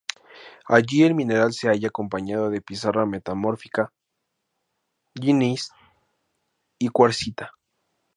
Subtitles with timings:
[0.65, 3.93] Allí el mineral se halla acompañado de pizarra metamórfica,
[5.15, 5.69] gneis
[6.79, 7.53] y cuarcita.